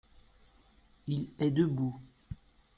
Il 1.05 1.29
est 1.37 1.51
debout. 1.51 1.95